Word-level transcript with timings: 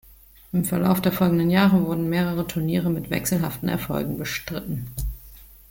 Im 0.51 0.65
Verlauf 0.65 0.99
der 0.99 1.11
folgenden 1.11 1.51
Jahre 1.51 1.85
wurden 1.85 2.09
mehrere 2.09 2.47
Turniere 2.47 2.89
mit 2.89 3.11
wechselhaften 3.11 3.69
Erfolgen 3.69 4.17
bestritten. 4.17 4.87